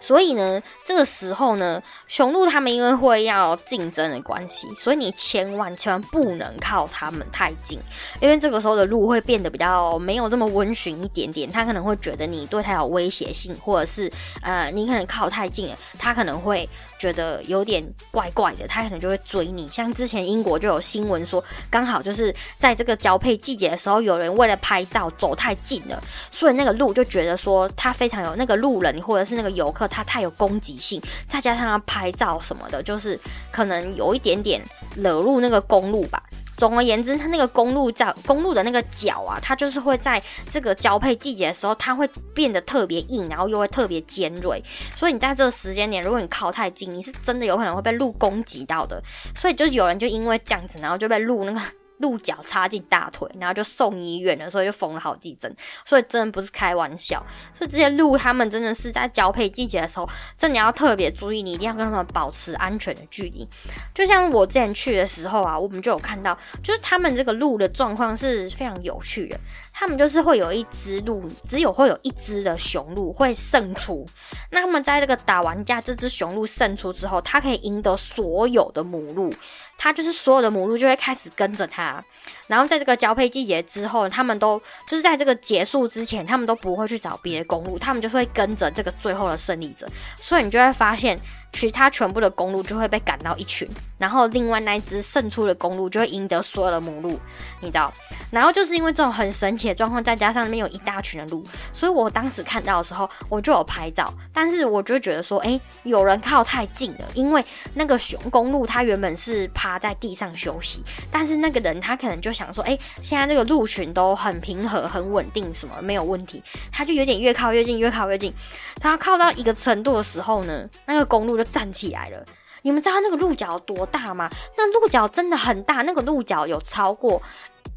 [0.00, 7.78] 所以呢，这个时候呢，雄鹿他们因为会要竞争的关系，所以你千万千万不能靠他们太近，
[8.20, 14.10] 因为这个时候的鹿会变得比较没有这么温驯一点点，它可能会觉得你对它有威胁性，或者是
[14.42, 16.68] 呃，你可能靠太近了，它可能会。
[17.00, 19.66] 觉得有点怪怪的，他可能就会追你。
[19.68, 33.18] 像之前英国就有新闻说，刚好就是在这个交配季节的时候，有人为了拍照走太近了，所以那个鹿就觉得说他非常有那个路人或者是那个游客，他太有攻击性，再加上他拍照什么的，就是
[33.50, 34.62] 可能有一点点
[34.96, 36.22] 惹怒那个公路吧。
[36.60, 44.62] 总而言之，它那个公路角公路的那个角啊，它就是会在这个交配季节的时候，它会变得特别硬，然后又会特别尖锐。
[44.94, 49.02] 所以你在这个时间点，如果你靠太近，你是真的有可能会被鹿攻击到的。
[49.34, 51.60] 所以就有人就因为这样子，然后就被鹿那个
[52.00, 55.54] 鹿角插进大腿，然后就送医院了，所以就缝了好几针。
[55.86, 57.24] 所以真的不是开玩笑。
[57.54, 63.46] 所以这些鹿，他们真的是在交配季节的时候，真的要特别注意，你一定要跟他们保持安全的距离。
[63.94, 69.38] 就像我之前去的时候啊，我们就有看到，就是他们这个鹿的状况是非常有趣的。
[69.72, 74.06] 他们就是会有一只鹿，只有会有一只的雄鹿会胜出。
[74.50, 79.32] 那他们在这个打完架，这只雄鹿胜出之后，它可以赢得所有的母鹿。
[79.78, 82.04] 它就是所有的母鹿就会开始跟着它，
[82.46, 89.88] 然后在这个交配季节之后，他们都就是在这个结束之前，他们都不会去找别的公鹿，他们就会跟着这个最后的胜利者。
[90.20, 91.18] 所以你就会发现。
[91.52, 97.18] 其他全部的公鹿就会被赶到一群，然后另外那一只胜出的公鹿就会赢得所有的母鹿，
[97.60, 97.92] 你知道？
[98.30, 104.14] 然后就是因为这种很神奇的状况，再加上那边有一大群的鹿，所以我当时看到的时候，我就有拍照。
[104.32, 107.44] 但是我就觉得说，哎，有人靠太近了，因为
[107.74, 116.40] 那个雄公鹿它原本是趴在地上休息，但是那个人他可能就想说，哎，现在这个鹿群都很平和、很稳定，什么没有问题，
[116.70, 118.32] 他就有点越靠越近，越靠越近。
[118.80, 121.39] 他靠到一个程度的时候呢，那个公鹿。
[121.42, 122.24] 就站起来了，
[122.62, 124.28] 你们知道那个鹿角有多大吗？
[124.56, 127.20] 那鹿角真的很大，那个鹿角有超过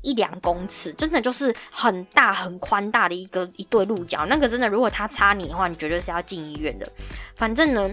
[0.01, 4.25] 一两公尺，真的就是很大很宽大的一个一对鹿角。
[4.25, 6.89] 那个真的，如果它插你的话，你绝对是要进医院的。
[7.35, 7.89] 反正呢，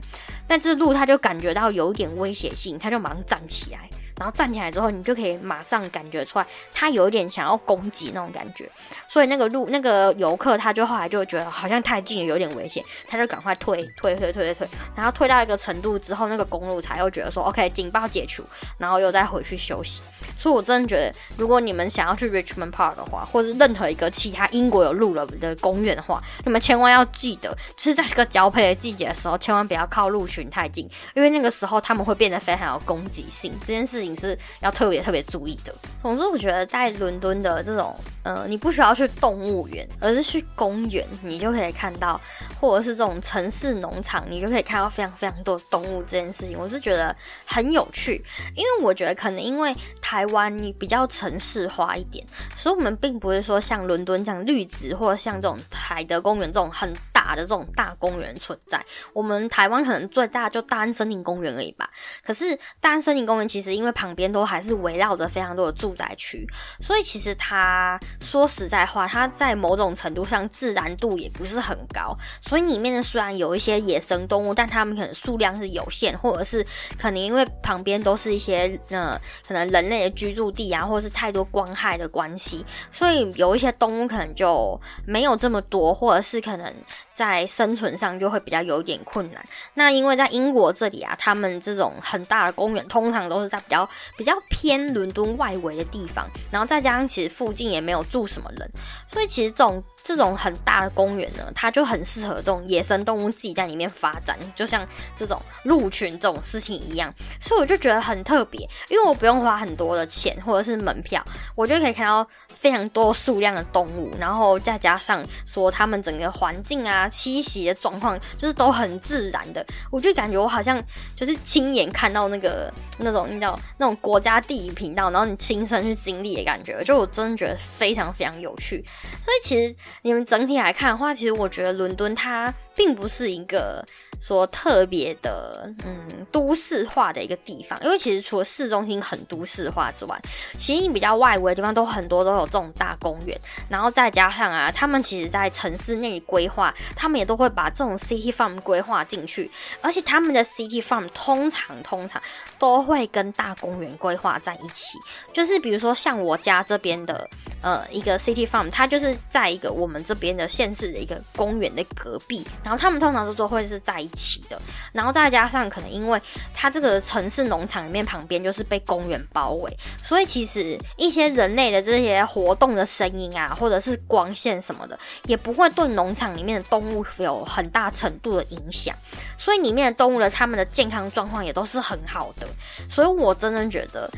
[0.47, 3.90] 但是鹿它就感觉到有一点威胁性，它就马上站起来。
[4.21, 8.71] 然后站起来之后，你就可以马上感觉出来，他有一点想要攻击那种感觉。
[9.09, 14.69] 所以那个路那个游客他就后来就觉得好像太近了，有点危险，他就赶快退退退退退退。
[14.95, 18.45] 然后退到一个程度之后，那个公路才又觉得说 OK 警报解除，
[18.77, 20.03] 然后又再回去休息。
[20.41, 33.53] 所以我真的觉得，如果你们想要去 Richmond Park 的话，或者任何一个其他英国有路了的公园的话，你们千万要记得，就是在这个交配的季节的时候，千万不要靠鹿群太近，因为那个时候他们会变得非常有攻击性。
[33.63, 34.11] 这件事情。
[34.21, 35.75] 是要特别特别注意的。
[35.99, 42.21] 总之，我觉得在伦敦的这种，呃，你不需要去动物园，而是去公园，你就可以看到，
[42.61, 47.17] 或者是这种城市农场，你就可以看到非常非常多动物这件事情，我是觉得
[47.47, 48.23] 很有趣。
[48.55, 52.25] 因为我觉得可能因为台湾你比较城市化一点，
[52.57, 58.83] 所以我们并不是说像伦敦这样绿植，或者像这种海德公园这种很大的这种大公园存在。
[59.13, 61.89] 我们台湾可能最大就大安森林公园而已吧。
[62.25, 66.47] 可是大安森林公园其实因为旁边都还是围绕着非常多的住宅区，
[66.81, 72.17] 所以其实它说实在话，它在某种程度上自然度也不是很高。
[72.41, 76.65] 所以里面呢虽然有一些野生动物，但它们可能数量是有限，或者是
[76.99, 86.75] 可能因为旁边都是一些呃可能人类的居住地啊，或者是太多光害的关系，所以有一些动物可能就没有这么多，或者是可能
[87.21, 89.45] 在生存上就会比较有点困难。
[89.75, 98.67] 那因为在英国这里啊，他们这种很大的公园通常都是在比较比较偏伦敦外围的地方，然后再加上其实附近也没有住什么人，
[99.07, 107.13] 所以其实这种这种很大的公园呢，它就很适合这种野生动物自己在里面发展，就像这种鹿群这种事情一样。
[107.39, 111.23] 所以我就觉得很特别，因为我不用花很多的钱或者是门票，
[111.55, 112.27] 我就可以看到
[112.61, 120.79] 非常多数量的动物，然后再加上说他们整个环境啊栖息的状况就是都很自然的，我就感觉我好像
[121.17, 128.85] 就是亲眼看到那个那种你知道那种国家地理频道，然后你亲身去经历的感觉，就我真的觉得非常非常有趣。
[129.25, 133.83] 所以其实你们整体来看的话，其实我觉得伦敦它并不是一个。
[134.23, 140.21] 说特别的，嗯，都市化的一个地方，因为其实除了市中心很都市化之外，
[140.59, 143.35] 其实比较外围的地方都很多都有这种大公园，
[143.69, 152.23] 然后再加上啊，他们其实在城市内规划，他们也都会把这种 city farm 规划进去，而且他们的 city farm 通常通常
[152.59, 154.99] 都会跟大公园规划在一起，
[155.33, 157.27] 就是比如说像我家这边的，
[157.63, 164.09] 呃，一个 city farm，它就是在一个我们这边的县市的一个公园的隔壁，然后他们通常都都会是在一。
[164.21, 164.61] 起的，
[164.93, 166.21] 然后再加上可能因为
[166.53, 169.75] 它这个城市农场里面旁边就是被公园包围，
[170.05, 178.97] 所以其实一些人类的这些活活动的声音啊，或者是光线什么的，也不会对农场里面的动物有很大程度的影响，
[179.37, 182.47] 所以里面的动物的它们的健康状况也都是很好的，
[182.89, 184.11] 所以我真的觉得。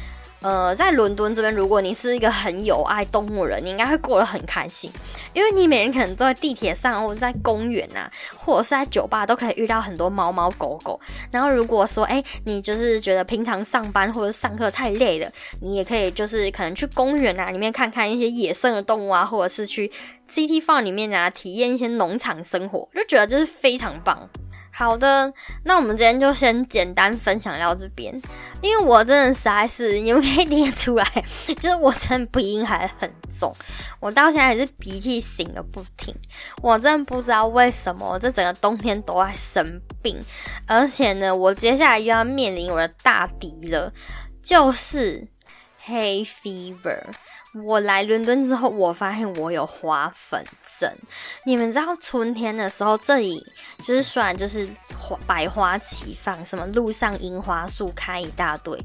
[0.43, 4.91] 呃，在伦敦这边，如果你是一个很有爱动物人，你应该会过得很开心，
[5.33, 11.01] 因为你每天可能都在地铁上，或者在公园啊，或者是在酒吧，都可以遇到很多猫猫狗狗。
[11.31, 15.31] 然后如果说，哎，你就是觉得平常上班或者上课太累了，
[15.61, 19.91] 你也可以就是可能去公园啊里面看看一些野生的动物啊，或者是去
[20.29, 24.29] City Farm 里面啊体验一些农场生活，就觉得这是非常棒。
[24.83, 28.13] 好的，那我们今天就先简单分享到这边，
[28.61, 31.05] 因为我真的实在是，你们可以听得出来，
[31.61, 33.09] 就是我真的鼻音还很
[33.39, 33.55] 重，
[34.01, 36.13] 我到现在还是鼻涕擤个不停，
[36.61, 40.19] 我真的不知道为什么，我这整个冬天都在生病，
[40.67, 43.93] 而且呢，我接下来又要面临我的大敌了，
[44.43, 45.29] 就是
[45.85, 47.05] 黑 fever。
[47.55, 50.43] 我来伦敦之后，我发现我有花粉
[50.81, 50.91] 症。
[51.45, 53.45] 你们知道春天的时候，这里
[53.83, 54.67] 就是虽然就是
[54.99, 58.79] 花百花齐放，什么路上樱花树开一大堆，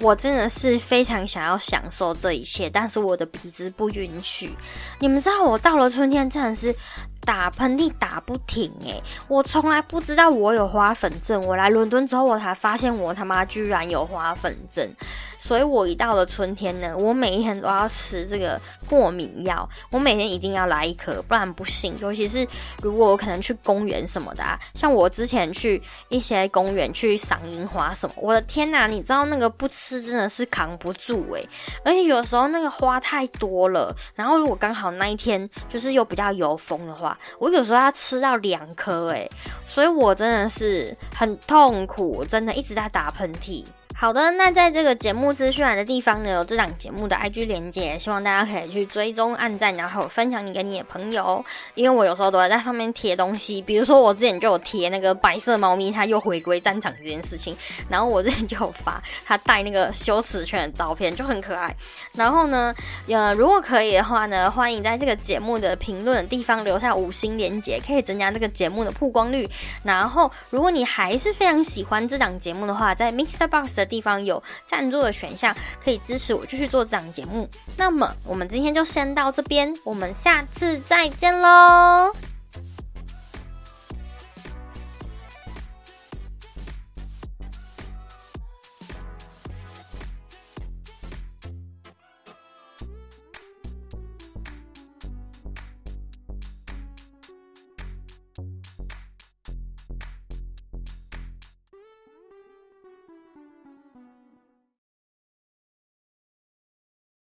[0.00, 4.50] 我真的是非常想要享受这一切，但是我的鼻子不允许。
[4.98, 6.74] 你们知道我到了春天真的是
[7.20, 14.92] 打喷嚏打不停诶，我从来不知道我有花粉症，我来伦敦之后我才发现我他妈居然有花粉症。
[15.38, 21.94] 所以我一到了春天呢，我每一天都要吃这个过敏药，我每天一定要来一颗，不然不行。
[22.00, 22.46] 尤其是
[22.82, 31.48] 如果我可能去公园什么的，啊，像我之前去一些公园去赏樱花什么，我的天哪，你知道那个不吃真的是扛不住诶。
[31.84, 39.30] 而且有时候那个花太多了，然后如果刚好那一天就是又比较有风的话，我有时候要吃到两颗诶。
[39.66, 43.64] 所以我真的是很痛苦，真的一直在打喷嚏。
[44.00, 51.44] 好的，那在这个节目资讯栏的地方呢，有这档节目的 IG 连接，希望大家可以去追踪、按赞，然后分享你给你的朋友。
[51.74, 57.56] 因为我有时候都会在上面贴东西，比如说我之前就有贴那个白色猫咪它又回归战场这件事情，
[57.88, 61.74] 然后我之前就有发它带那个羞耻犬的照片，就很可爱。
[62.12, 62.72] 然后呢，
[63.08, 69.50] 呃，如果可以的话呢，欢迎在这个节目的评论的地方留下五星连接，可以增加这个节目的曝光率。
[69.82, 77.50] 然后，如果你还是非常喜欢这档节目的话，在 Mixer Box 的地方有赞助的选项，可以支持我继续做这档节目。
[77.76, 82.12] 那么，我们今天就先到这边，我们下次再见喽。